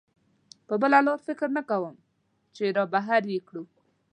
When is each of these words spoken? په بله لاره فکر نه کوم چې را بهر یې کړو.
په 0.67 0.73
بله 0.81 0.99
لاره 1.07 1.23
فکر 1.27 1.47
نه 1.57 1.61
کوم 1.69 1.95
چې 2.55 2.63
را 2.75 2.83
بهر 2.93 3.21
یې 3.33 3.39
کړو. 3.47 3.63